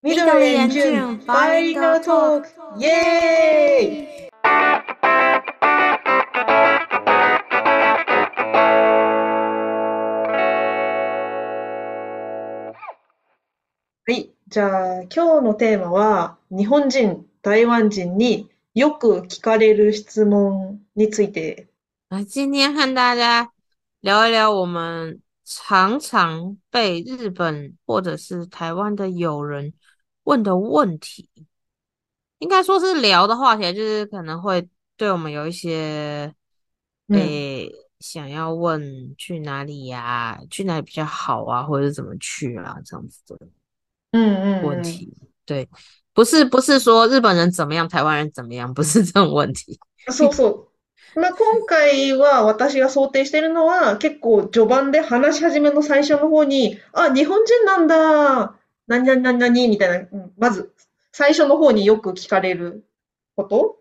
[0.00, 2.48] 緑ュンバイリナトーク
[2.78, 4.30] イエーイ
[14.04, 21.66] はいじゃあ今日のテーマは日本人台湾人によく聞かれる質問について。
[22.10, 23.50] 那今天和大家
[24.02, 29.72] 聊一聊我们常常被日本或者是台湾的友人
[30.28, 31.26] 问的问题，
[32.38, 36.30] 应该说是聊的话题，就是可能会对我们有一些，
[37.08, 37.66] 诶，
[37.98, 40.38] 想要问去哪里呀？
[40.50, 41.62] 去哪里比较好啊？
[41.62, 43.38] 或者是怎么去啊，这样子的，
[44.12, 45.10] 嗯嗯，问题，
[45.46, 45.66] 对，
[46.12, 49.80] 不是不是说日本人怎么样，台湾人怎么样，不是这种问题。
[50.04, 58.57] 啊， 所以，那今回は私が想定しているのは、結構序盤で話し始めの最初の方に、あ、日本人なんだ。
[58.88, 60.72] 何々何々みたいな、まず
[61.12, 62.88] 最初の方によく聞かれる
[63.36, 63.76] こと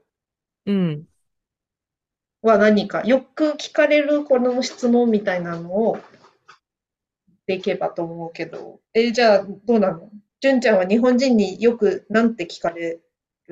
[0.66, 1.06] うん。
[2.42, 5.98] は何か、よく聞かれるこの質問みたいなのを
[7.48, 10.10] できればと思うけど、えじゃあどうなの
[10.42, 13.02] 純ちゃんは日本人によくなんて聞かれる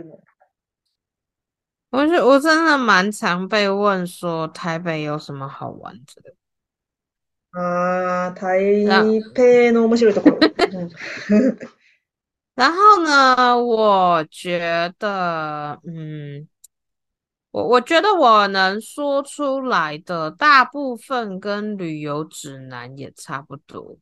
[0.06, 0.20] の
[1.92, 6.45] 我是我真的蛮常被问说台北有什么好玩之类的。
[7.56, 8.60] 啊，台
[9.34, 10.40] 北の面白いところ。
[12.54, 16.48] 然后呢，我觉得，嗯，
[17.52, 23.96] 我我觉得我能说出来的大部分跟旅游指南也差不多。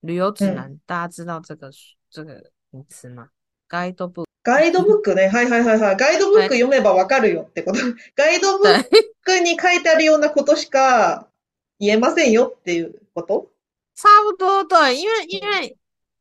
[0.00, 1.70] 旅游指南，嗯、大家知道这个
[2.10, 3.28] 这个名词吗？
[3.68, 4.28] ガイドブック。
[4.42, 5.28] ガイドブックね。
[5.28, 5.96] はいはいはいはい。
[5.96, 7.78] ガイドブック読めばわかるよってこと。
[8.18, 8.84] ガイドブッ
[9.22, 11.28] クに書いてあるようなことしか
[11.80, 13.50] 言ませんよっていうこと。
[13.94, 15.78] 差不多对，因为因为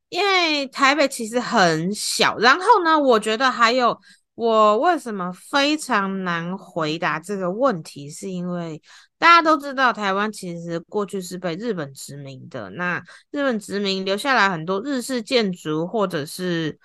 [0.10, 2.38] 因为台北其实很小。
[2.40, 3.98] 然后呢，我觉得还有
[4.36, 8.82] 我为什么非常难回答这个问题，是因为
[9.18, 12.70] 大家都知道台湾其实过去是被日本殖民的。
[12.72, 12.98] 那
[13.32, 16.80] 日本殖民留下来很多日式建筑或者是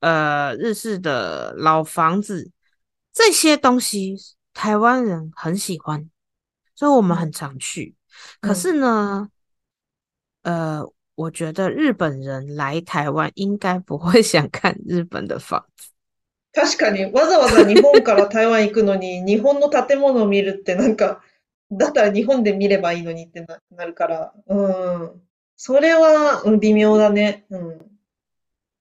[0.00, 2.50] 呃日式的老房子，
[3.12, 4.14] 这些东西
[4.54, 6.08] 台湾人很喜欢，
[6.76, 7.94] 所以我们很常去。
[8.40, 9.28] 可是呢，
[10.42, 10.84] 呃，
[11.14, 15.88] 我觉得日本人来台湾应该不会 想看日本的房子。
[16.52, 21.22] 確かに、わざわざ日本から台湾行くのに 日本の建物を見るってなんか、
[21.70, 27.78] だったら日本で見ればいいのにってなるから、うん、それは微妙だね、うん。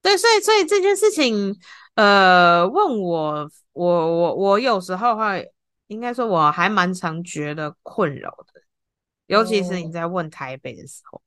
[0.02, 1.56] 对，所以所以这件事情，
[1.94, 5.54] 呃，问我，我我我有时候会，
[5.88, 8.59] 应该说我还蛮常觉得困扰的。
[9.30, 11.22] 尤其是你在问台北的时候，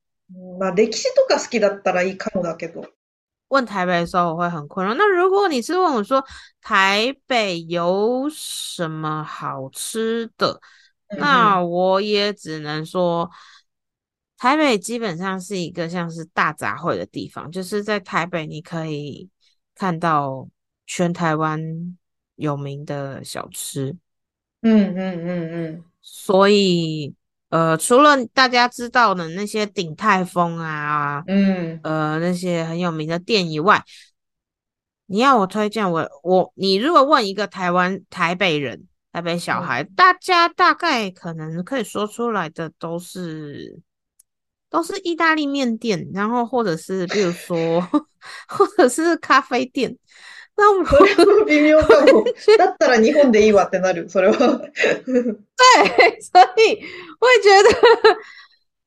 [0.59, 2.85] 那嘛，史とか好きだったらいいかもだけど，
[3.49, 4.93] 问台北的时候我会很困扰。
[4.95, 6.25] 那如果你是问说
[6.61, 10.61] 台北有什么好吃的，
[11.17, 13.31] 那我也只能说，
[14.37, 19.31] 台北基本上是一个像是大杂烩的地方，就是在台北你可以
[19.77, 20.49] 看到
[20.89, 21.61] 全台湾
[22.35, 23.95] 有名的小吃，
[24.63, 27.15] 嗯嗯嗯嗯，所以。
[27.53, 33.85] 呃，除了大家知道的那些鼎泰丰啊，嗯，呃，那些很有名的店以外，
[35.05, 43.81] 你要我推荐我我你如果问一个台湾台北人、台北小孩，大家大概可能可以说出来的都是
[44.71, 47.59] 都是意大利面店，然后或者是比如说，
[48.49, 49.95] 或者是咖啡店。
[50.57, 52.25] なんそれも微妙かも。
[52.59, 54.37] だったら日本でいいわってなる、それは。
[54.37, 54.71] 对，所
[56.59, 56.83] 以
[57.21, 58.17] 我觉得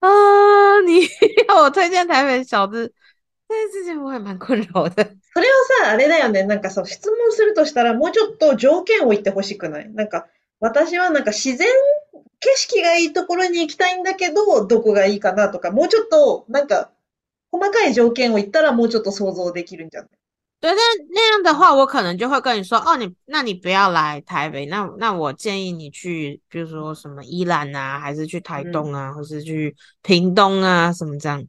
[0.01, 1.01] 啊、呃，你
[1.47, 2.91] 要我推薦台北小子。
[3.47, 5.03] 这件事情我也蛮困扰的。
[5.33, 5.51] それを
[5.83, 6.43] さ、あれだよね。
[6.43, 10.27] なんかさ、質問するとしたら、もうちょっと条件を言ってほしくないなんか、
[10.59, 11.67] 私はなんか自然、
[12.39, 16.91] 景色がいいところに行きたいんだけど、どこがいいかなとか、もうちょっと、なんか、
[17.51, 20.09] 細かい条件を言ったらもうちょっと想像できるんじゃない
[20.65, 20.81] 对，那
[21.13, 31.45] 那样的话，我可能就会跟你说，哦，你，那你不要来台北，那那我建议你去，比如说什么宜兰啊，还是去台东啊，或是去屏东啊，什么这样。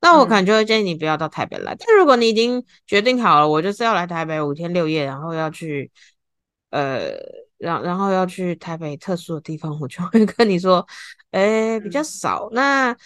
[0.00, 1.76] 那我可能就会建议你不要到台北来。
[1.78, 5.88] 但如果你已经决定好了，我就是要来台北五天六夜，然后要去，
[6.70, 7.10] 呃，
[7.58, 10.84] 然然后要去台北特殊的地方，我就会跟你说，
[11.30, 12.96] 哎，比较少那。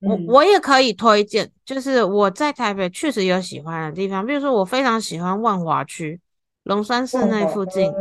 [0.00, 6.20] 我我也可以推荐，就是我在台北确实有喜欢的地方，比如说我非常喜欢万华区
[6.62, 7.92] 龙山寺那附近，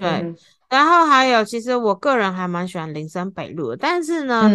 [0.00, 0.34] 对，
[0.70, 4.50] 然后还有其实我个人还蛮喜欢林森北路的，但是呢，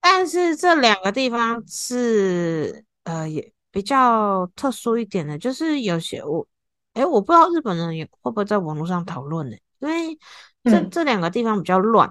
[0.00, 6.46] 但是这两个地方是呃也比较特殊一点的，就是有些我
[6.94, 10.16] 哎我不知道日本人也会不会在网络上讨论呢，因为
[10.64, 12.10] 这这两个地方比较乱，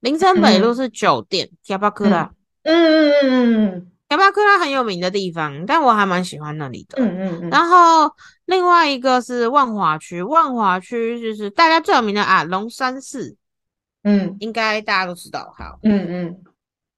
[0.00, 2.34] 林森北路是酒店，加巴哥的。
[2.58, 2.58] 嗯嗯嗯嗯嗯，
[4.08, 6.98] 雅加达很有名的地方，但我还蛮喜欢那里的。
[7.04, 7.50] 嗯嗯嗯。
[7.50, 8.10] 然后
[8.46, 13.36] 另外一个是万华区，万华区就是大家最有名的啊，龙山寺。
[14.04, 15.78] 嗯，应该大家都知道哈。
[15.82, 16.42] 嗯嗯，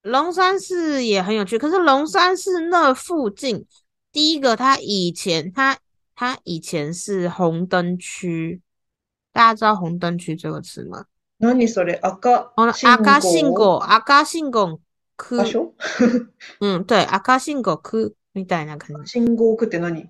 [0.03, 1.57] 龙山寺也很有趣。
[1.57, 3.65] 可是龙山寺那附近，
[4.11, 5.77] 第一个，它以前它
[6.15, 8.61] 它以前是红灯区，
[9.33, 11.05] 大家知道红灯区这个词吗？
[11.37, 12.29] 那你说的阿卡
[12.85, 14.79] 阿卡辛宫阿嘎信宫。
[15.21, 15.37] く。
[15.37, 15.73] 場所
[16.61, 19.11] うん、对、赤信号く、みたいな感じ。
[19.11, 20.09] 信号くって何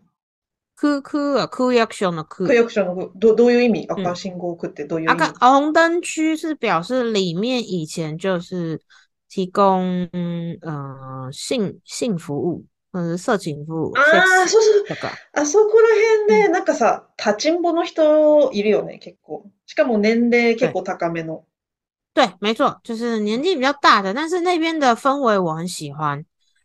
[0.77, 2.47] く、くは区役所の区。
[2.47, 3.11] 区役所の区。
[3.15, 8.79] ど、どういう意味赤信号区ってどういう意味、うん、赤、红灯区是表示里面以前就是
[9.29, 12.63] 提供、う呃、性、性服務。
[12.93, 13.93] うん、社人服務。
[13.97, 14.95] ああ、そうそう。
[15.33, 15.87] あそこら
[16.27, 19.49] 辺で、なんかさ、立ちんぼの人いるよね、結構。
[19.65, 21.45] しかも年齢結構高めの。
[22.13, 26.23] 对，没错，就是年纪比较大的，但是那边的氛围我很喜欢。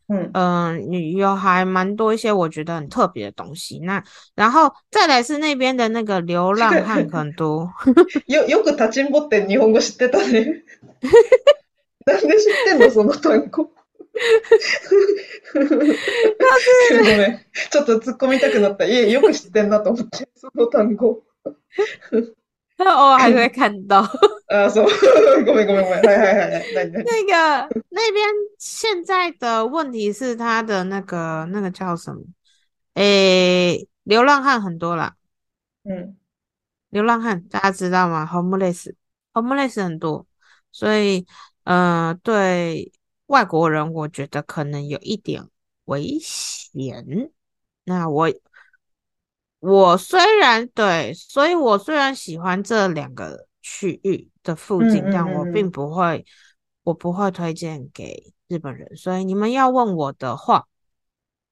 [0.09, 3.79] 嗯嗯，有还蛮多一些我觉得很特别的东西。
[3.81, 4.03] 那
[4.37, 7.69] 然后再来是那边的那个流浪汉很多。
[8.29, 10.63] よよく立ちんぼって日本語知ってたね。
[12.07, 13.69] なんで知ってんのその単語？
[15.61, 17.41] ごめん、
[17.71, 18.85] ちょっと突っ込みたくなった。
[18.85, 21.25] え、よく知ってんなと思ってその単語。
[22.85, 24.03] 我 还会 看到，
[24.49, 24.89] 呃，什么？
[26.03, 28.27] 来来来来，那个那边
[28.59, 32.21] 现在的问题是他的那个那个叫什么？
[32.95, 35.17] 哎，流浪汉很多啦。
[35.85, 36.17] 嗯，
[36.91, 40.27] 流浪汉大家知道吗？Homeless，Homeless 很多，
[40.71, 41.27] 所以，
[41.65, 42.93] 呃，对
[43.27, 45.49] 外国人，我觉得可能有一点
[45.87, 47.31] 危险。
[47.85, 48.29] 那我。
[49.67, 56.25] 我虽然对，所以我虽然喜欢这两个区域的附近，但我并不会，
[56.85, 58.95] 我不会推荐给日本人。
[58.95, 60.67] 所以你们要问我的话，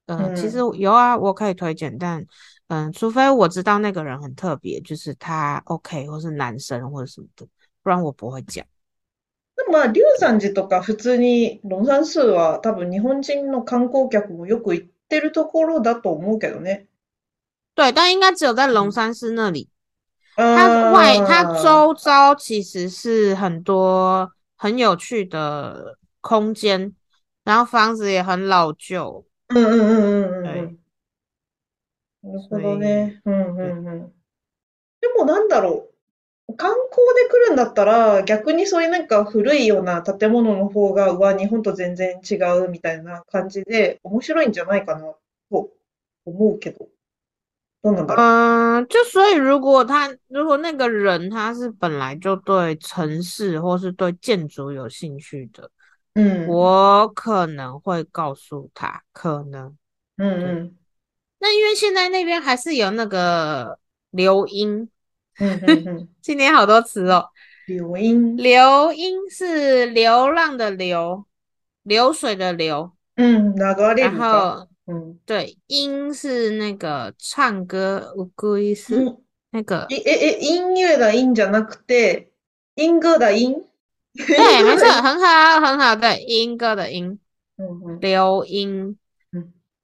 [0.05, 2.25] 嗯，其实有啊，我可以推荐，但
[2.69, 7.45] 嗯，除非我知道那个人很特别，就是他 OK，或是男生或者什么的，
[7.83, 8.65] 不然我不会讲。
[9.57, 16.87] 那么，龙山寺とか普通に龍山寺は多分日本人の観光客もよく行ってるところだと思うけどね。
[17.75, 19.69] 对，但应该只有在龙山寺那里。
[20.37, 26.93] 嗯、它外它周遭其实是很多很有趣的空间，
[27.43, 29.25] 然后房子也很老旧。
[29.49, 30.43] うんうんうんうん。
[30.43, 30.77] 对。
[32.23, 33.21] なるほどね。
[33.25, 34.11] うんうんうん。
[35.01, 35.83] でもなんだろ
[36.47, 36.55] う。
[36.57, 45.13] 観光で来るんだったら、逆にそういうなんか古いような建物の方が、うわ、日本と全然違うみたいな感じで、面白いんじゃないかな
[45.51, 45.71] と
[46.23, 46.87] 思うけど。
[47.87, 55.69] 嗯，就所以如果他如果那个人他是本来就对城市或是对建筑有兴趣的，
[56.15, 59.77] 嗯，我可能会告诉他，可能，
[60.17, 60.25] 嗯，
[60.65, 60.75] 嗯，
[61.37, 63.77] 那因为现在那边还是有那个
[64.09, 64.89] 流音，
[65.37, 67.29] 嗯哼哼， 今天好多词哦，
[67.67, 71.23] 流音，流音是流浪的流，
[71.83, 74.67] 流水的流，嗯，个，然后。
[74.87, 79.17] 嗯，对，音是那个唱歌，乌龟是
[79.49, 79.79] 那个。
[79.85, 82.27] 诶诶，音乐的音じゃなくて，
[82.75, 83.55] 音歌的音。
[84.13, 85.95] 对， 没错，很好，很好。
[85.95, 87.19] 对，音歌的音。
[87.57, 87.99] 嗯嗯。
[87.99, 88.95] 刘英。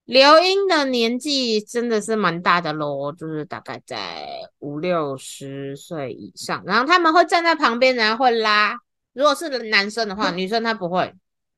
[0.06, 4.28] 刘英的年纪真的是蛮大的喽，就是大概在
[4.60, 6.62] 五六十岁以上。
[6.68, 8.76] 然后他们会站在旁边，然后会拉。
[9.14, 11.12] 如果是男生的话，女生她不会。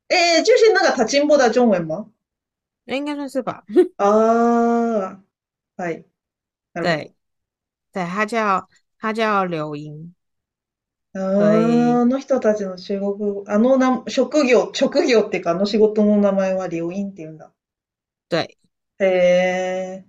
[0.09, 2.05] 诶，就是那个他进步的中文吗？
[2.85, 3.63] 应该算是吧。
[3.97, 5.19] あ。
[5.77, 6.05] はい。
[6.73, 7.13] なるほ对，
[7.93, 8.67] 对，他叫
[8.99, 10.13] 他叫柳莹，
[11.13, 11.21] ど。
[11.21, 17.51] 所あーあの人たちの中国語、あのな、職業、職業っていうか、あの仕事の名前はいんって言うんだ。
[18.29, 18.57] 对，
[18.99, 20.05] へえ、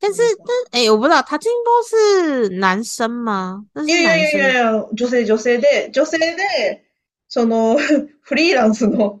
[0.00, 3.66] 但是なんか但哎，我不知道他金波是男生吗？
[3.74, 6.84] 那いやいやいやいや、女性、女性で、女性で、
[7.28, 7.76] その、
[8.22, 9.20] フリーランスの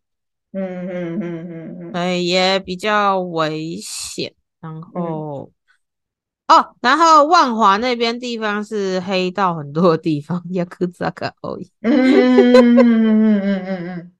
[0.53, 4.33] 嗯嗯嗯嗯嗯，哎，也比较危险。
[4.59, 5.49] 然后，
[6.47, 11.31] 哦，然后万华那边地方是黑道很多地方，雅各扎可
[11.61, 11.71] 以。
[11.81, 14.11] 嗯嗯嗯嗯嗯嗯嗯，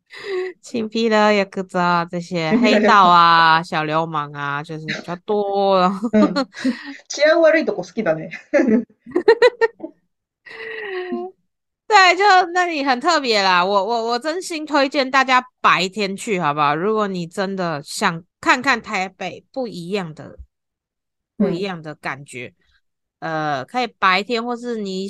[0.61, 5.81] 清 皮的雅各扎，这些 黑道啊、小流氓啊，就是比较多。
[7.09, 8.29] 治安悪いとこ好きだね。
[11.91, 16.73] 对，就那里很特别啦，我我我真心推荐大家白天去，好不好？
[16.73, 20.39] 如果你真的想看看台北不一样的
[21.35, 22.53] 不一样的感觉，
[23.19, 25.09] 呃，可以白天，或是你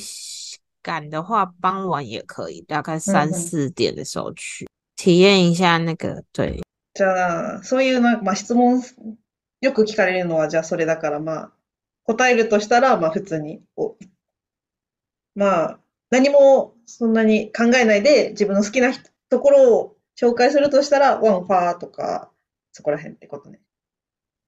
[0.82, 6.24] 赶的话，傍晚也可以，大概三四点的时候去体验一下那个。
[6.34, 6.60] 对，
[6.96, 8.82] じゃあそういうまあ質問
[9.60, 11.52] よく聞かれるのはじゃあそれだからまあ
[12.06, 13.62] 答えるとしたらまあ普通に
[15.36, 15.46] ま
[15.78, 15.81] あ。
[16.12, 18.91] 何もそんなに考えないで自分の好きな
[19.30, 22.30] ところを紹介するとしたら，ァーとか
[22.74, 23.62] そこら辺ってことね。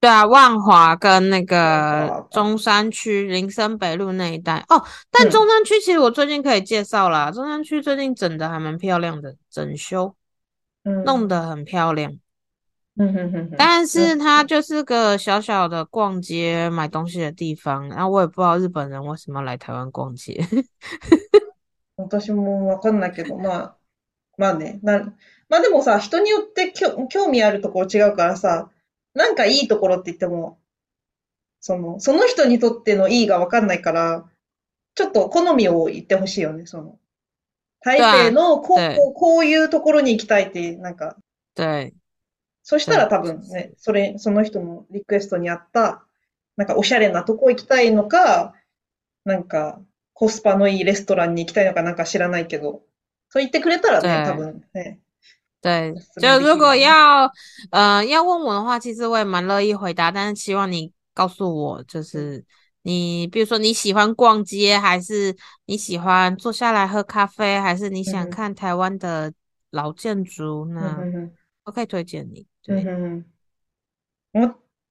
[0.02, 4.84] 对啊，万华跟那个中山区林森北路那一带哦。
[5.10, 10.14] 但中山区其实我最近可以介绍了，中山区最近整的还蛮漂亮的，整修
[11.06, 12.12] 弄得很漂亮。
[12.98, 13.52] 嗯哼哼哼。
[13.58, 20.46] 但是它就是个小小的逛街买东西的地方，然后我也不知道日本人为什么来台湾逛街。
[21.98, 23.76] 私もわかんないけど、まあ、
[24.38, 25.14] まあね、な、
[25.50, 28.70] まあでもさ、人によってきょ興味あるところ違うからさ、
[29.14, 30.58] なんかいいところって言っても、
[31.60, 34.28] その、その人にとってのいいがわかんないから、
[34.96, 36.98] ちょっと好みを言ってほしいよね、その。
[37.82, 37.98] 台
[38.30, 41.16] 北のこう、こういうところに行きたいって、なんか。
[42.64, 46.04] そしたら多分ね、それ、その人のリクエストにあった、
[46.56, 48.56] なんかおしゃれなとこ行きたいのか、
[49.26, 49.80] なんか、
[50.24, 52.82] コスパのいいレストランに行きたいのかなんか知らないけど、
[53.28, 55.00] そう言ってくれたらね、多分ね。
[55.62, 57.30] 对，就如果要
[57.72, 62.46] 呃要问我的话，其实我也蛮乐意回答，但是希望你告诉我，就是
[62.84, 69.34] 你比如说你喜欢逛街，还是你喜欢坐下来喝咖啡，还是你想看台湾的
[69.72, 70.98] 老建筑呢？
[71.66, 72.46] 我可以推荐你。
[72.64, 72.78] 对，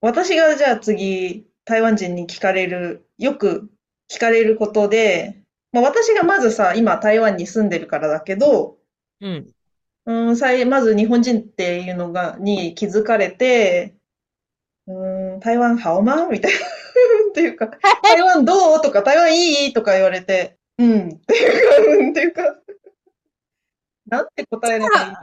[0.00, 0.94] 我私がじゃあ次
[1.64, 3.70] 台湾人に聞かれるよく
[4.12, 5.38] 聞かれることで、
[5.72, 8.76] まあ、私がまずさ、今台湾に住んでるからだけど、
[9.22, 9.50] うん。
[10.04, 13.94] うん、最、まず日本人っていうのが、に気づかれて、
[14.86, 14.92] う
[15.36, 16.58] ん、台湾ハオマンみたいな。
[16.58, 17.70] っていうか、
[18.04, 22.42] 台湾どうとか、台湾いいとか言われて、うん、っていうか、っていうか。
[24.06, 25.14] なんて答えればいいの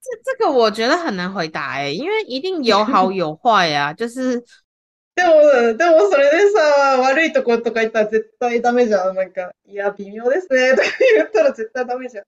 [0.00, 4.42] 这这个我觉得很难回答哎、欸，因为一定有好有坏啊，就是
[5.16, 9.16] でも、でもそれでさ、悪いとことか言ったら絶対ダメじゃん。
[9.16, 10.72] なんか、いや、微妙ですね。
[10.76, 10.82] とか
[11.16, 12.24] 言ったら絶対ダメじゃん。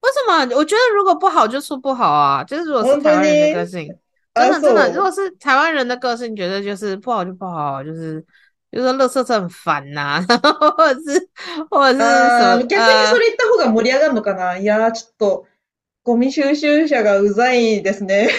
[0.00, 0.56] 为什么？
[0.56, 3.94] 我觉得如果不好就说不好啊，就是如果是台湾人的个性，
[4.34, 8.24] 真的真的，如果是台湾人的个性，觉得就是不好就不好，就是
[8.72, 10.38] 就是乐色色很烦呐、啊，
[10.78, 11.28] 或者是
[11.70, 12.62] 或者是什么？
[12.62, 14.56] 逆にそれ言った方が盛り上がるのかな？
[14.56, 15.44] いやちょっと
[16.04, 18.30] ゴミ収集車がうざいですね。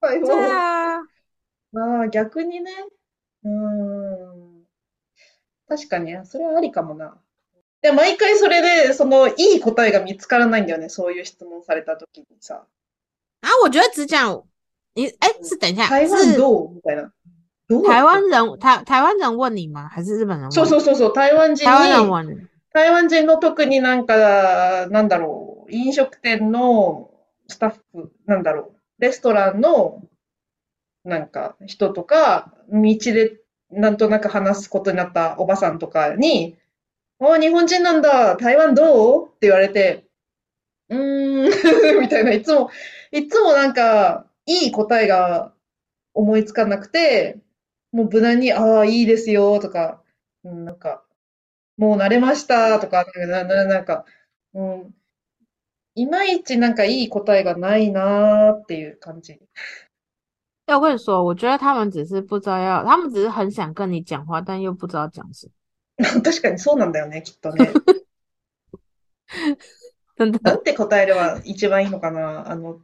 [0.00, 0.93] 对 啊。
[1.74, 2.70] まあ、逆にね。
[3.42, 4.62] うん。
[5.68, 7.18] 確かに、それはありかもな。
[7.82, 10.88] で、毎回それで、その、いい答えが見つからないんだよね。
[10.88, 12.64] そういう質問された時にさ。
[13.42, 14.44] 啊，我觉得只讲
[14.94, 17.12] 你，哎，是等一下，台湾どうみたいな。
[17.68, 19.88] どう台湾人台台湾人问你吗？
[19.88, 20.48] 还是日本人？
[20.52, 21.12] そうそうそうそう。
[21.12, 22.46] 台湾人台湾人问你。
[22.72, 27.10] 台湾人の特になんか、なんだろう、飲食店の
[27.48, 30.02] スタッフ、なんだろう、レストランの
[31.04, 33.38] なんか人とか、道で
[33.70, 36.56] なんとなく話すことになったおばさんとかに、
[37.18, 40.06] お日本人なんだ、台湾どうって言われて、
[40.88, 42.70] うーん みたいな、いつも、
[43.12, 45.54] いつもなんか、いい答えが
[46.14, 47.38] 思いつかなくて、
[47.92, 50.02] もう無難に、ああ、いいですよ、とか、
[50.44, 51.04] なんか、
[51.76, 54.04] もう慣れました、とか、なんか、
[54.54, 54.94] うん、
[55.96, 59.40] いまいちなんかいい答えがないなーっていう感じ。
[60.66, 65.52] 要跟你说，我觉得他们只是不知道要，他们只是很想跟你讲话，但又不知道讲什么。
[66.22, 67.22] 確かにそうなんだよね。
[67.22, 67.70] きっとね。
[70.16, 70.56] 真的。
[70.62, 72.80] て答えれば一番いいのかなあの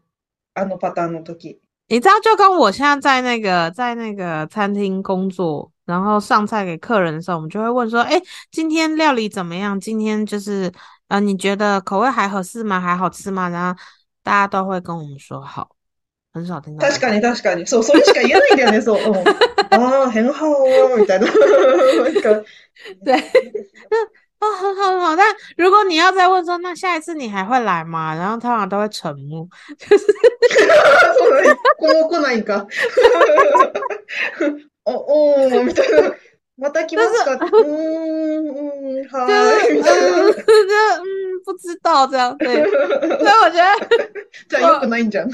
[0.54, 1.60] あのパターンの時。
[1.88, 8.12] 你知道，就跟我现在在那个在那个餐厅工作，然后上菜给客人的时候，我们就会问说：“哎，
[8.52, 9.78] 今天料理怎么样？
[9.80, 10.70] 今天就是
[11.08, 12.80] 呃，你觉得口味还合适吗？
[12.80, 13.80] 还好吃吗？”然后
[14.22, 15.70] 大家都会跟我们说好。
[16.32, 16.86] 很少听到。
[16.88, 18.98] 確かに確かに、そうそれしか言えないよね、そう。
[19.70, 20.46] ああ、変な話
[20.96, 21.26] みたいな。
[23.04, 23.14] 对。
[24.38, 25.26] 啊，很好很好，但
[25.58, 28.14] 如果你要再问说，那下一次你还会来吗？
[28.14, 29.46] 然后他好像都会沉默，
[29.76, 30.06] 就是
[31.76, 32.56] 过不来一个。
[34.84, 36.14] 哦 哦，みたいな。
[36.62, 37.36] また来ますか？
[37.36, 39.26] うんうんは
[41.02, 41.04] 嗯
[41.44, 44.10] 不知道这样，对，所以我觉得
[44.48, 45.26] 这又不来人讲。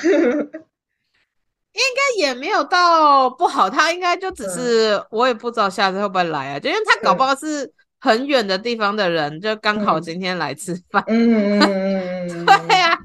[2.17, 7.71] 也没有到不好，他应该就只是我也不知道下次会不会来啊，就因为他搞不好是
[8.01, 11.03] 很远的地方的人，就刚好今天来吃饭。
[11.07, 12.99] 嗯嗯嗯嗯 对啊，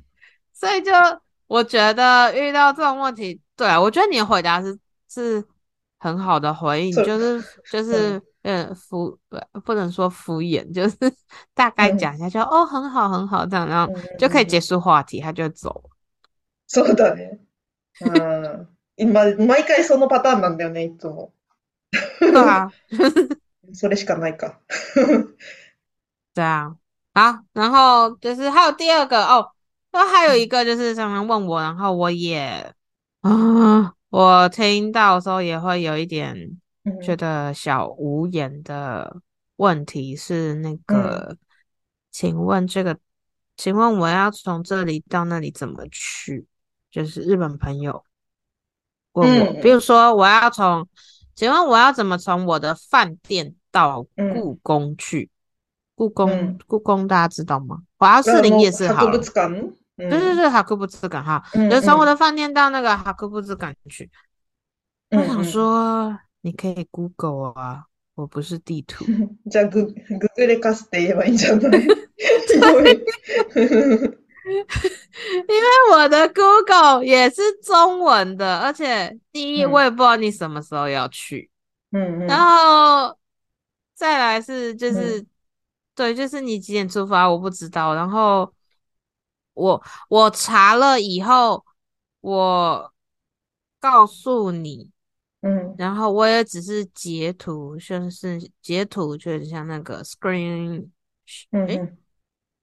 [0.53, 0.91] 所以就
[1.48, 4.77] 我觉得遇到这种问题，对我觉得你的回答是
[5.10, 5.44] 是
[6.00, 9.18] 很好的回应，就是就是嗯敷
[9.65, 10.96] 不能说敷衍，就是
[11.53, 15.84] 大概讲一下就哦很好很好这样，然后就可以结束话题，他就走，
[16.70, 17.38] 收到耶，
[18.01, 18.68] 嗯。
[19.01, 21.34] 今、毎回そのパターンなんだよね、いつも。
[23.74, 24.60] そ れしかないか。
[26.36, 26.75] じゃ
[27.15, 29.50] あ，好，然后就是还有第二个哦，
[29.91, 32.72] 那还有一个就是上面问我，然后我也，
[33.22, 36.36] 啊，我听到的时候也会有一点
[37.01, 39.17] 觉得小无言的
[39.55, 41.36] 问题是那个，
[42.12, 42.96] 请问这个，
[43.58, 46.46] 请问我要从这里到那里怎么去？
[46.91, 48.05] 就是日本朋友。
[49.20, 50.88] 嗯，比如说我要从，
[51.36, 55.30] 请问我要怎么从我的饭店到故宫去？
[55.96, 57.77] 故宫，故宫大家知道吗？
[57.98, 59.06] 华士林也是哈。
[59.06, 59.51] 不是，馆，
[59.98, 61.44] 对对对，哈库布茨港哈。
[61.70, 64.10] 要从我的饭店到那个哈库布茨港去。
[65.12, 67.84] 我想说，你可以 Google 啊，
[68.15, 69.03] 我不是地图。
[69.44, 70.01] Google
[74.45, 81.50] 因为我的 Google 也是中文的，而且第一我也不知道你什么时候要去，
[81.91, 83.15] 嗯，然后
[83.93, 85.24] 再来是就是
[85.93, 88.51] 对，就是你几点出发我不知道，然后
[89.53, 91.63] 我我查了以后
[92.21, 92.91] 我
[93.79, 94.89] 告诉你，
[95.41, 100.89] 嗯，然后我也只是截图，就是截图就是像那个 screen
[101.51, 101.93] 哎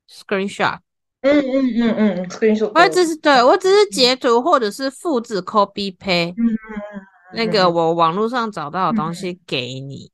[0.08, 0.80] screenshot。
[1.28, 1.28] 嗯嗯
[1.76, 2.26] 嗯嗯，
[2.74, 6.44] 我只是对我只是截图或者是复制 copy p a y t e
[7.34, 10.10] 那个我网络上找到的东西给你。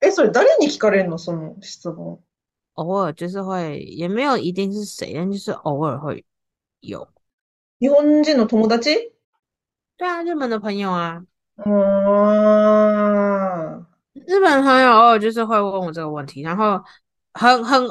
[0.00, 0.44] 诶，所以，谁？
[0.60, 0.66] 你？
[0.80, 1.08] 问？
[1.10, 1.16] 那？
[1.16, 1.56] 什么？
[1.60, 2.18] 提问？
[2.74, 6.24] 偶尔就是会，也没有一定是谁，但就是偶尔会
[6.80, 7.08] 有。
[7.78, 8.36] 日本人？
[8.38, 8.44] 的？
[8.44, 8.68] 朋友？
[9.96, 11.20] 对啊，日本的朋友啊。
[11.64, 13.86] 嗯，
[14.26, 16.78] 日本朋友偶尔就是会问我这个问题，然后
[17.34, 17.82] 很很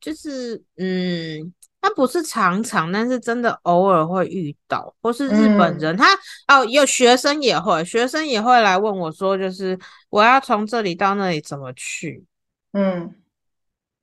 [0.00, 1.52] 就是嗯。
[1.88, 5.96] 他不是常常，但是真的偶尔会遇到，或是日本人。
[5.96, 6.06] 他
[6.48, 9.78] 哦，有学生也会，学生也会来问我，说就是
[10.10, 12.24] 我要从这里到那里怎么去？
[12.72, 13.14] 嗯，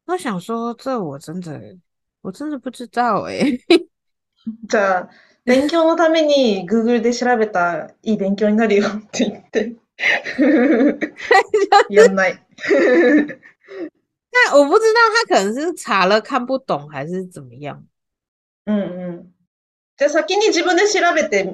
[0.05, 1.59] 我想说这我真的
[2.21, 3.43] 我真的不知道哎。
[4.71, 5.09] じゃ、
[5.45, 9.75] 勉強のために Google で調べたいい勉強になるよって言って
[11.91, 11.95] い。
[14.33, 17.85] 那我不知道，他可能是查了看不懂还是怎么样。
[18.65, 18.79] 嗯
[19.15, 19.33] 嗯，
[19.97, 21.45] じゃ先に自分で調べて、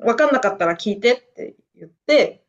[0.00, 2.40] 分かなかったら聞いてって言って。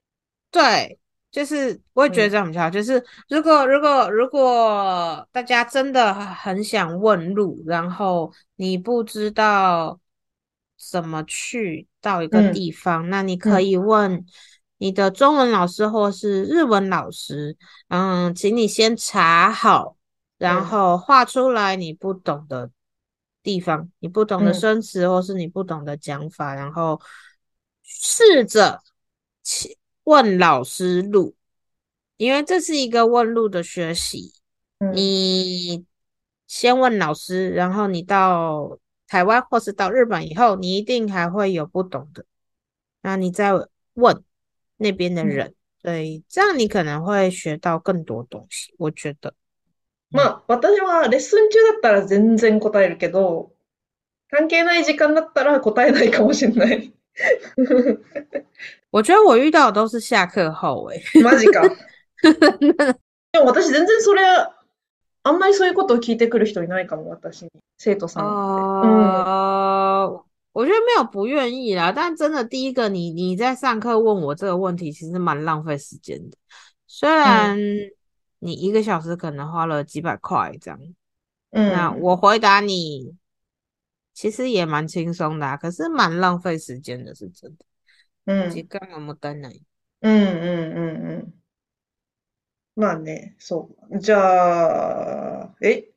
[0.50, 0.98] 对，
[1.32, 2.70] 就是我也觉得这样很好。
[2.70, 10.00] 就是如果如果如果大家真的很想问路，然后你不知道
[10.92, 14.26] 怎么去到一个地方，那你可以问。
[14.82, 17.56] 你的中文老师或是日文老师，
[17.90, 19.96] 嗯，请你先查好，
[20.40, 22.72] 然后画出来你不懂的
[23.44, 27.00] 地方，你不懂的生词或是你不懂的讲法，然后
[27.84, 28.82] 试着
[29.44, 31.36] 去问老师路，
[32.18, 34.34] 因为这是一个问路的学习。
[34.96, 35.86] 你
[36.48, 42.26] 先问老师，然后你到台湾或是到日本以后，你一定还会有不懂的，
[43.04, 43.54] 那你再
[43.94, 44.26] 问。
[44.82, 48.74] 那边的人，所以这样你可能会学到更多东西。
[48.80, 49.34] 我觉得。
[50.10, 53.52] まあ、私はレッスン中だったら全然答えるけど、
[54.30, 56.92] 関係ない時間だったら答えないかもしれない。
[58.92, 61.22] 我觉得我遇到的都是下课后诶、欸。
[61.22, 61.62] マジか。
[63.32, 64.22] でも私全然それ、
[65.24, 67.50] あんまりそういうことを聞いてくる人いないかも、私に。
[67.78, 68.88] 生徒さんって。
[68.88, 70.22] ああ、
[70.54, 76.38] 我觉得没有不愿意啦，但真的第一个，你你在上课问我这个问题，其实蛮浪费时间的。
[76.88, 77.58] 虽然
[78.40, 80.80] 你一个小时可能花了几百块这样，
[81.52, 83.16] 那我回答你，
[84.14, 87.66] 其实也蛮轻松的，啊，可是蛮浪费时间的，是真的。
[88.26, 88.52] 嗯。
[88.52, 89.54] 几時間那麼短，嗯
[90.02, 91.34] 嗯嗯嗯。
[92.74, 95.91] 那あ说，そうじゃ、え。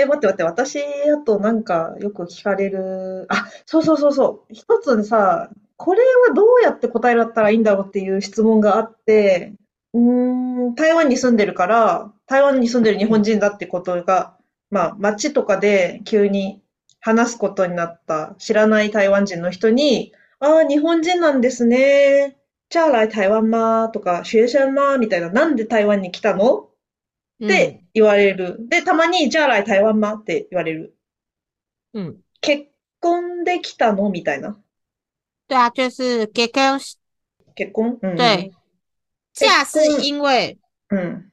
[0.00, 0.78] え、待って待って、私、
[1.10, 9.52] あとなんかよく聞かれる、あ、そうそうそうそう、一つにさ、これはどうやって答えだったらいいんだろうっていう質問があって、
[9.94, 14.36] うーん、台湾に住んでるから、台湾に住んでる日本人だってことが、
[14.70, 16.62] まあ、街とかで急に
[17.00, 22.36] 話すことになった知らない台湾人の人に、ああ、日本人なんですね。
[22.70, 26.67] じゃあ来台湾まーとか、学生まーみたいな、なんで台湾に来たの
[27.44, 28.56] って言われる。
[28.58, 30.94] うん、で、たまに、じゃあ来台湾まって言われる。
[31.94, 32.16] うん。
[32.40, 32.64] 結
[33.00, 34.58] 婚できたのみたいな。
[35.48, 36.78] 对啊，就是结婚。
[37.54, 37.96] 结婚。
[38.02, 38.52] 嗯、对，
[39.38, 41.30] 嫁是因为，嗯，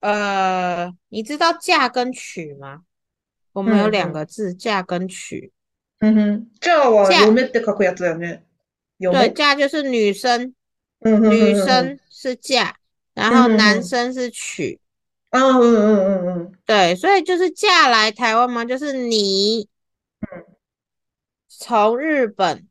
[0.00, 2.82] 呃，你知道嫁跟娶吗？
[3.54, 5.50] 我们有两个字，嫁跟娶。
[6.00, 8.42] 嗯哼，嫁我嫁って書くやつだよね。
[9.00, 10.52] 对，嫁就是女生，
[11.02, 12.76] 女生是嫁，
[13.14, 14.78] 然后男生是娶。
[15.36, 19.68] ん、うん、うん、对，所以就是嫁来台湾嘛，就是你
[21.48, 22.66] 从日本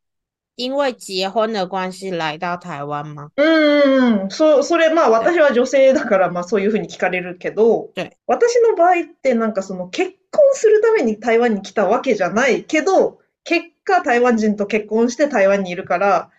[0.56, 3.32] 因为结婚的关系来到台湾吗？
[3.36, 7.92] うんうんうん、そ、れ、まあ私は女性だから、まあそういうふうに聞かれるけど、
[8.26, 16.32] 私の場合ってなんかその結婚するために台湾に来たわけじゃないけど、結果台湾人と結婚して台湾にいるから、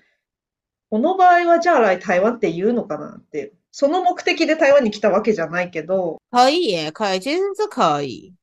[0.90, 6.21] この場合はじゃあ来台湾って言うのかなってその目的で台湾に来たわけじゃないけど。
[6.33, 7.21] 可愛い可愛い。
[7.21, 8.35] 全然可愛い。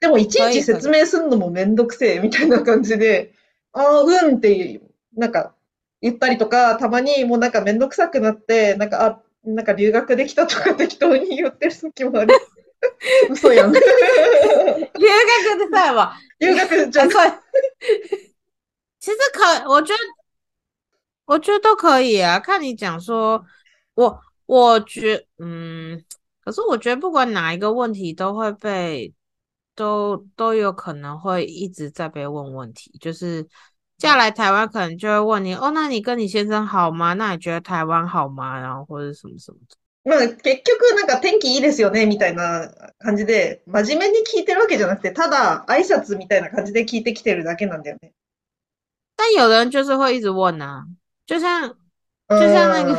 [0.00, 3.34] でも、いちいち説明するのもめんどくせえ、みたいな感じで、
[3.74, 5.54] ああ、うんっていう、なんか、
[6.00, 12.32] 言ったりとか、たまにもうなんかめんどくさくなって、なんか、あ、なんか留学できたとか適当に言ってる時もある。
[13.28, 13.72] 嘘やん。
[13.76, 14.88] 留学で
[15.76, 16.16] さ、えは。
[16.40, 17.32] 留学じゃない。
[19.00, 20.02] 其实可，我觉得，
[21.26, 22.40] 我觉得可以啊。
[22.40, 23.44] 看你讲说，
[23.94, 26.02] 我我觉嗯，
[26.42, 29.12] 可是我觉得不管哪一个问题都会被
[29.74, 33.46] 都都有可能会一直在被问问题，就是
[33.98, 37.12] 嫁来台湾可能就会问你哦，那你跟你先生好吗？
[37.12, 38.58] 那你觉得台湾好吗？
[38.58, 39.76] 然后或者什么什么的。
[40.04, 48.14] 那結局なんか天気いいですよねみたいな感じで真面目に聞いてるわけじゃなくて、ただ挨拶みたいな感じで聞いてきてるだけなんだよね。
[49.16, 50.86] 但有的人就是会一直问啊，
[51.26, 51.68] 就像
[52.30, 52.98] 就像那个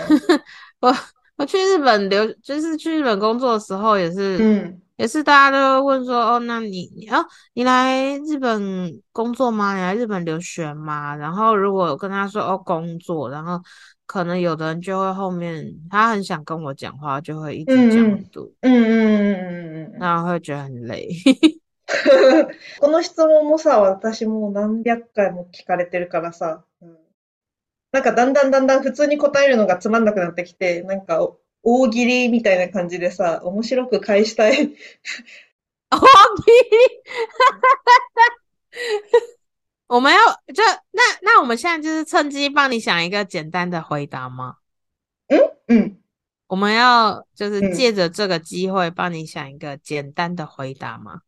[0.81, 0.93] 我。
[1.39, 9.73] 我去日本留，就是去日本工作的时候，也是，嗯，也是大家都问说，哦，那你，哦，你来日本工作吗？
[9.73, 11.15] 你来日本留学吗？
[11.15, 13.57] 然后如果跟他说，哦，工作，然后
[14.05, 21.07] 可能有的人就会后面，他很想跟我讲话，就会一直讲多，嗯嗯嗯嗯嗯，那会觉得很累。
[22.81, 26.65] この質問もさ、私も何百回も聞かれてるからさ。
[27.91, 31.27] なんかだんだんだんだん普通に答えるのがつまんなくなってきて、なんか
[31.63, 34.51] 大喜利みたいな感じでさ、面白く返したい。
[35.89, 36.05] 大喜
[36.71, 37.01] 利
[39.91, 40.19] 我们要
[40.53, 44.57] 就那那我们现在就是趁机帮你想一个简单的回答吗？
[45.29, 45.97] 嗯嗯，
[46.45, 51.21] 我们要就是借着这个机会帮你想一个简单的回答吗？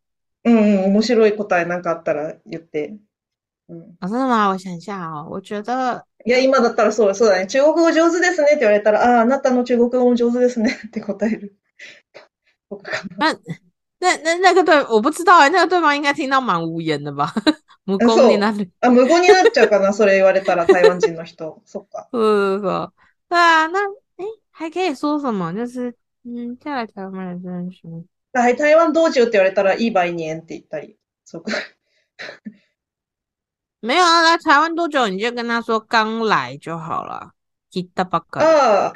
[0.44, 2.96] 嗯嗯，面白い答えなんかあったら言って。
[3.72, 4.48] うんあ、真的吗？
[4.50, 7.46] 我想一下哦，我觉得いや、今だったらそうそうだね。
[7.46, 11.56] 中国語上手ですねって言われたら、ああ、あなたの中国語も上手ですね って答える。
[12.70, 13.32] あ、 かかな。
[13.98, 17.32] 那那那那个对，我不知道哎，那个对方应该听到蛮无言的吧？
[17.86, 18.70] 無言になる。
[18.80, 21.62] あ、無言になっちゃうかな、それ言われたら台湾人の人。
[21.64, 22.08] そっか。
[22.12, 22.92] そうそうそう。
[23.30, 23.70] 对啊，
[24.50, 25.52] 还可以说什么？
[25.54, 25.92] 就是
[26.24, 27.88] 嗯，下来台湾人真的是。
[28.34, 30.96] はい、台湾道中って言われたら、いい場合に言って言ったり。
[31.24, 31.52] そうか。
[33.84, 37.32] 没有啊，来台湾多久你就跟他说刚来就好了。
[37.68, 38.92] 吉达巴盖，嗯，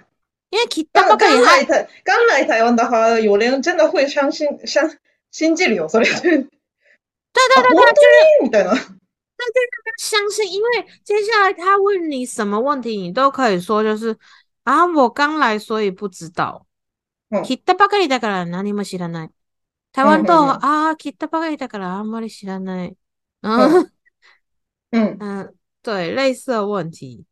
[0.51, 1.67] 因为吉达巴盖他
[2.05, 4.89] 刚来台湾的话，有人真的会相信相
[5.33, 8.75] 星这里有所以对对对对，就是对对对，
[9.99, 14.17] 相信，因为接下来他问你什么问题，你都可以说就是
[14.65, 16.65] 啊，我刚来，所以不知道。
[17.43, 18.63] 吉达巴盖，你那个人呢？
[18.63, 19.31] 你没知らない？
[19.91, 22.95] 台湾都啊，吉达巴盖，那个人啊，没知らない，
[23.41, 23.91] 嗯。
[25.83, 27.25] 对，类似的问题，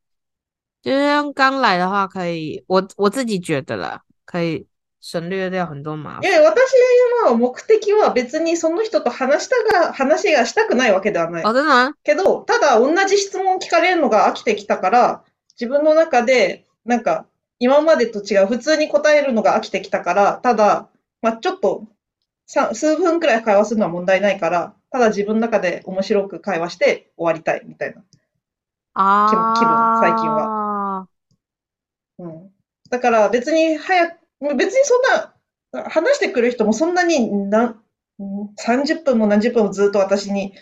[0.83, 4.67] 就是刚来的话可以，我我自己觉得啦，可以
[5.01, 6.21] 省略掉很多麻烦。
[6.23, 6.61] いや、私
[7.29, 11.45] は目的は別にその人と話したが、話がしたくないわけではない。
[11.45, 15.23] あ、真的けど、ただ同じ質問を聞かれるのが飽きてきたから、
[15.59, 17.27] 自分の中で、なんか、
[17.61, 20.89] 今までと違う、普通に答えるのが飽きてきたから、ただ、
[21.23, 21.87] まあ、ちょっと
[22.47, 28.03] 数分くらい会話するのは問題ないから、ただ自分の中で面白く会話して終わりたいみたいな
[28.95, 31.07] あ気分、最近は。
[32.19, 32.51] うん、
[32.91, 34.19] だから別に早く、
[34.57, 35.31] 別にそんな、
[35.91, 37.83] 話してくる人もそんなにな
[38.65, 40.55] 30分も何十分もずっと私に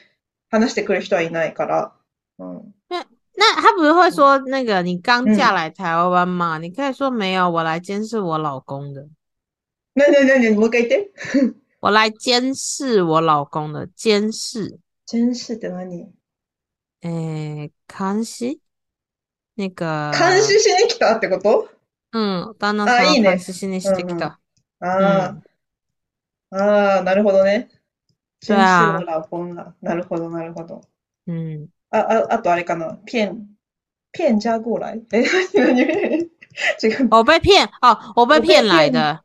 [0.50, 1.92] 話してくる人はいないから。
[2.38, 3.04] うん、那
[3.36, 6.56] 那他不な会说那个你刚嫁来台湾嘛？
[6.58, 9.06] 嗯、你可以说没有，我来监视我老公的。
[9.94, 11.61] 那那那你もう一回言って。
[11.82, 16.12] 我来监视我老公的监视，监视的么你？
[17.00, 18.60] 哎，康熙
[19.54, 21.68] 那个，康熙是里去了，这意思？
[22.12, 23.04] 嗯，阿南看
[23.36, 24.38] 守是里去了。
[24.78, 25.38] 啊
[26.50, 27.66] 啊，なるほどね，
[28.38, 30.82] 监视我老公了，なるほどなるほど。
[31.26, 33.56] 嗯，啊啊，啊，とあれかな、骗
[34.12, 35.00] 骗家过来？
[35.10, 35.20] 哎，
[36.78, 39.24] 这个我被骗哦，我被骗来的。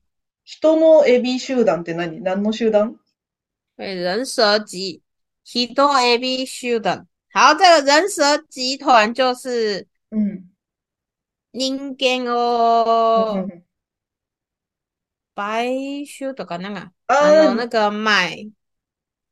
[0.45, 2.95] 人のエビ集団って何何の集団
[3.77, 5.01] え、人蛇
[5.43, 5.73] 集。
[5.73, 7.07] 人エビ集団。
[7.33, 9.87] 好、这个人蛇集团就是、
[11.53, 13.47] 人間を、
[15.35, 18.49] 買収とかなんか、あの、なんか買。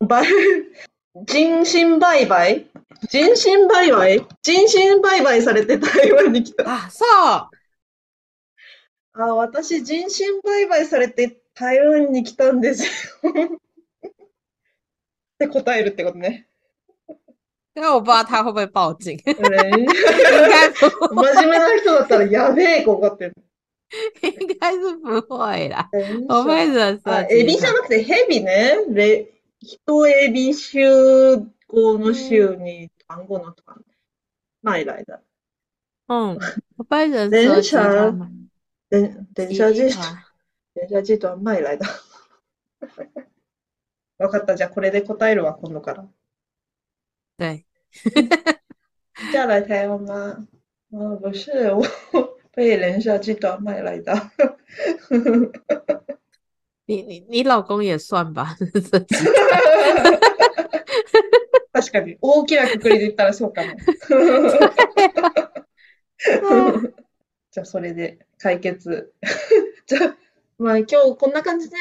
[0.08, 0.26] 買、
[1.26, 2.66] 人身売買
[3.10, 6.64] 人身売買人身売買されて台湾に来た。
[6.86, 7.04] あ、そ
[7.54, 7.59] う
[9.14, 12.86] あ、私、人身売買されて台湾に来たんです
[13.24, 13.32] よ
[14.06, 14.12] っ
[15.40, 16.48] て答えるってことね。
[17.78, 19.12] お我不知道他会不会报警。
[19.12, 19.34] 应该
[20.72, 21.16] 不会。
[21.16, 23.32] 真面目な人だったらやべえ、ここって。
[24.22, 25.90] 应该是不会啦。
[25.94, 28.80] エビじゃなくてヘビね。
[28.90, 29.30] レ、
[29.62, 30.90] 人エビ集
[31.68, 33.78] 合の集に単語のとか。
[34.62, 34.96] 前いだ。
[34.98, 36.38] うん。
[36.78, 38.30] 我会惹色。
[38.90, 39.84] 等等下じ、
[40.74, 41.88] 電車じとは前来だ。
[44.18, 44.56] わかった。
[44.56, 46.10] じゃあこれで答えるわ、今度から。
[47.40, 50.48] じゃあ来台湾吗？
[50.92, 51.84] 哦，不是，我
[52.52, 54.12] 被人下寄短卖来的。
[56.88, 58.56] 你你你老公也算吧。
[61.72, 63.76] 確かに大きな括りで言ったらそうかも。
[67.52, 68.26] じゃあそれで。
[68.40, 69.08] 解決。
[70.58, 71.76] まあ今日こんな感じで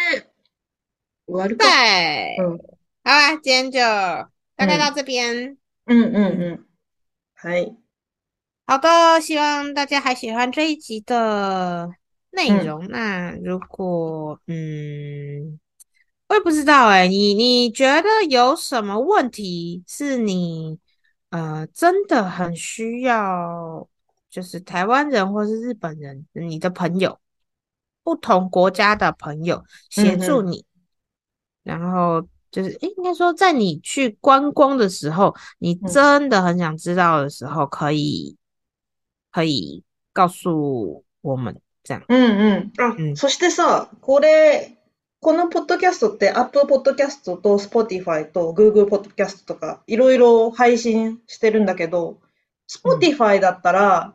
[1.26, 1.64] 終わるか。
[1.64, 2.36] はい。
[2.38, 2.58] うん。
[3.04, 5.56] あ、大概到这边。
[5.86, 6.66] うんうんうん。
[7.34, 7.74] はい。
[8.66, 11.88] 好的，希望大家还喜欢这一集的
[12.32, 12.86] 内容。
[12.90, 15.58] 那如果，嗯，
[16.28, 20.78] 我也不知道哎，你你觉得有什么问题是你，
[21.30, 23.88] 呃，真的很需要？
[24.38, 27.18] 就是台湾人或是日本人，你的朋友，
[28.04, 30.64] 不同国家的朋友协助你，
[31.64, 38.36] 然后就是，应该说，在你去观光的时候，你真的很想知道的时候，可以
[39.32, 42.00] 可以告诉我们这样。
[42.06, 44.76] 嗯嗯啊，そしてさ、これ
[45.20, 52.20] このポッドキャストってアップポッドキャストと Spotify と Google ポッドキャストとかいろいろ配信してるんだけど、
[52.68, 54.14] Spotify だったら。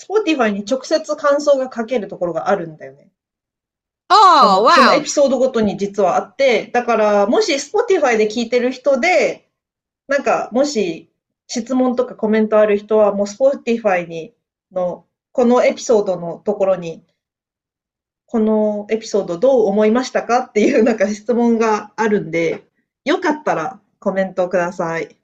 [0.00, 3.08] Spotify に直接感想が書けるところがあるんだよね。
[4.08, 4.94] ああ、わあ。
[4.96, 9.50] エピソードごとに実はあって、だからもし Spotify で聞いてる人で、
[10.08, 11.10] なんかもし
[11.46, 14.32] 質問とかコメントある人は、もう Spotify に
[14.72, 17.04] の、このエピソードのところに、
[18.26, 22.66] このエピソードどう思いましたかっていうなんか質問があるんで、
[23.04, 25.16] よかったらコメントください。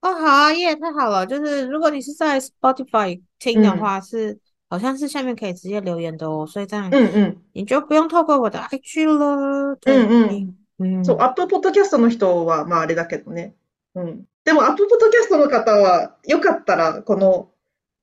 [0.00, 1.24] あ、好啊，耶，太好了！
[1.26, 9.76] 就是如果你是在 Spotify 听的话是、嗯、好像是下面可以直接留言的哦，所以这样，嗯嗯，你就不用透过我的 IG 了。
[9.84, 13.54] 嗯嗯そう、アップポッドキャストの人は、まああれだけどね。
[13.94, 14.24] うん。
[14.44, 17.50] でも、アップポッドキャストの方は、よかったら、この、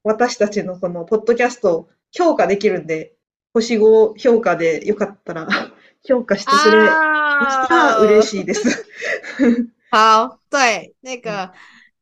[0.03, 3.13] 私たちのこの、ポッドキャスト、評価できるんで、
[3.53, 5.47] 星5評価で、よかったら
[6.07, 8.85] 評価してくれましたら嬉しいです
[9.91, 11.51] 好，对，那个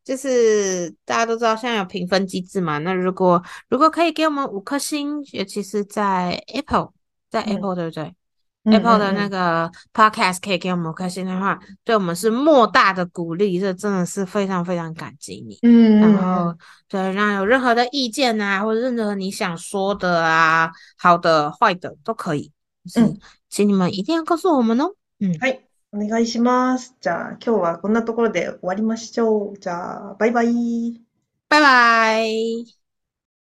[0.07, 2.77] 就是大家都知道，现在有评分机制嘛？
[2.77, 6.93] 那如果如果可以给我们五颗星，尤其是在 Apple，
[7.29, 8.15] 在 Apple 对不对
[8.63, 13.59] Apple 的那个 Podcast 可以给我们五颗星的话，对我们是莫大的鼓励。
[13.59, 15.57] 这真的是非常非常感激你。
[15.63, 16.55] 嗯，然后
[16.87, 22.53] 对，让有任何的意见啊，或者任何你想说的啊，好的、坏的都可以。
[22.95, 24.93] 嗯，请你们一定要告诉我们哦。
[25.19, 25.66] 嗯，嘿。
[25.99, 26.95] お願いします。
[27.01, 29.57] じゃあ、今日はこんなところで終わりましょう。
[29.57, 31.01] じゃあ、バイバイ。
[31.49, 32.65] バイ